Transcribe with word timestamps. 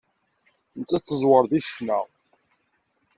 Nettat 0.77 1.05
teẓwer 1.07 1.43
deg 1.51 1.63
ccna. 1.65 1.99